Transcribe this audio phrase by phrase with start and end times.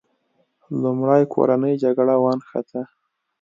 [0.81, 2.81] لومړی کورنۍ جګړه ونښته.